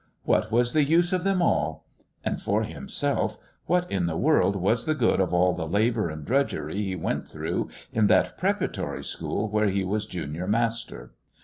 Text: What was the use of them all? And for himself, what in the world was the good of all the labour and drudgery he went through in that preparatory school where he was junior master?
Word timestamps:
What 0.23 0.51
was 0.51 0.73
the 0.73 0.83
use 0.83 1.13
of 1.13 1.23
them 1.23 1.43
all? 1.43 1.85
And 2.25 2.41
for 2.41 2.63
himself, 2.63 3.37
what 3.67 3.91
in 3.91 4.07
the 4.07 4.17
world 4.17 4.55
was 4.55 4.87
the 4.87 4.95
good 4.95 5.19
of 5.19 5.31
all 5.31 5.53
the 5.53 5.67
labour 5.67 6.09
and 6.09 6.25
drudgery 6.25 6.81
he 6.81 6.95
went 6.95 7.27
through 7.27 7.69
in 7.93 8.07
that 8.07 8.35
preparatory 8.35 9.03
school 9.03 9.47
where 9.51 9.69
he 9.69 9.83
was 9.83 10.07
junior 10.07 10.47
master? 10.47 11.13